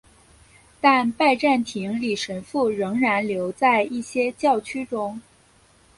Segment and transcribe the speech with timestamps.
[0.81, 5.21] 但拜占庭礼神父仍然留在一些教区中。